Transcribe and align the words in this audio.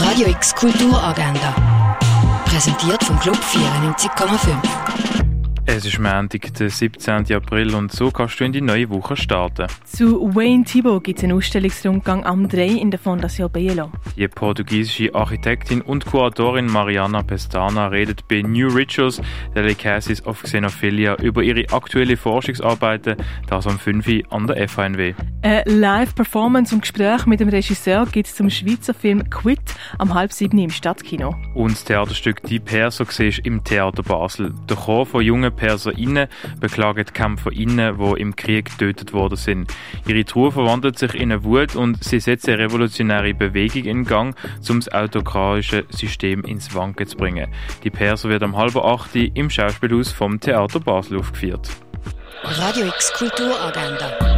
Radio 0.00 0.28
X 0.28 0.54
Kulturagenda. 0.54 1.54
Präsentiert 2.44 3.02
vom 3.02 3.18
Club 3.18 3.36
94,5. 3.36 4.88
Es 5.66 5.84
ist 5.84 5.98
Montag, 5.98 6.54
der 6.54 6.70
17. 6.70 7.30
April 7.32 7.74
und 7.74 7.92
so 7.92 8.10
kannst 8.10 8.40
du 8.40 8.44
in 8.44 8.52
die 8.52 8.60
neue 8.60 8.88
Woche 8.88 9.16
starten. 9.16 9.66
Zu 9.84 10.34
Wayne 10.34 10.64
Thibault 10.64 11.04
gibt 11.04 11.18
es 11.18 11.24
einen 11.24 11.34
Ausstellungsrundgang 11.36 12.24
am 12.24 12.48
3 12.48 12.66
in 12.66 12.90
der 12.90 12.98
Fondation 12.98 13.50
Bielo. 13.50 13.90
Die 14.16 14.26
portugiesische 14.28 15.14
Architektin 15.14 15.82
und 15.82 16.06
Kuratorin 16.06 16.66
Mariana 16.66 17.22
Pestana 17.22 17.88
redet 17.88 18.26
bei 18.28 18.40
New 18.40 18.68
Rituals, 18.68 19.20
Delicacies 19.54 20.24
of 20.24 20.42
Xenophilia, 20.42 21.16
über 21.16 21.42
ihre 21.42 21.66
aktuelle 21.70 22.16
Forschungsarbeiten, 22.16 23.16
das 23.48 23.66
am 23.66 23.78
5. 23.78 24.08
Uhr 24.08 24.22
an 24.32 24.46
der 24.46 24.68
FHNW. 24.68 25.14
Eine 25.40 25.62
Live-Performance 25.66 26.74
und 26.74 26.80
Gespräch 26.80 27.24
mit 27.26 27.38
dem 27.38 27.48
Regisseur 27.48 28.06
gibt 28.06 28.26
es 28.26 28.34
zum 28.34 28.50
Schweizer 28.50 28.92
Film 28.92 29.30
Quit 29.30 29.60
am 29.96 30.12
halb 30.12 30.32
sieben 30.32 30.58
im 30.58 30.70
Stadtkino. 30.70 31.36
Und 31.54 31.72
das 31.72 31.84
Theaterstück 31.84 32.42
Die 32.42 32.58
Perser 32.58 33.06
siehst 33.08 33.38
im 33.44 33.62
Theater 33.62 34.02
Basel. 34.02 34.52
Der 34.68 34.76
Chor 34.76 35.06
von 35.06 35.22
jungen 35.22 35.54
PerserInnen 35.54 36.26
beklagen 36.60 37.04
die 37.04 37.12
KämpferInnen, 37.12 37.98
die 37.98 38.20
im 38.20 38.34
Krieg 38.34 38.64
getötet 38.64 39.12
worden 39.12 39.36
sind. 39.36 39.72
Ihre 40.08 40.24
Trauer 40.24 40.50
verwandelt 40.50 40.98
sich 40.98 41.14
in 41.14 41.30
eine 41.30 41.44
Wut 41.44 41.76
und 41.76 42.02
sie 42.02 42.18
setzen 42.18 42.54
eine 42.54 42.64
revolutionäre 42.64 43.32
Bewegung 43.32 43.84
in 43.84 44.04
Gang, 44.04 44.34
um 44.68 44.80
das 44.80 44.92
autokratische 44.92 45.84
System 45.90 46.42
ins 46.42 46.74
Wanken 46.74 47.06
zu 47.06 47.16
bringen. 47.16 47.48
Die 47.84 47.90
Perser 47.90 48.28
wird 48.28 48.42
am 48.42 48.56
halben 48.56 48.80
acht 48.80 49.14
im 49.14 49.50
Schauspielhaus 49.50 50.10
vom 50.10 50.40
Theater 50.40 50.80
Basel 50.80 51.20
aufgeführt. 51.20 51.70
Radio 52.42 52.86
X 52.86 53.12
Kulturagenda. 53.12 54.37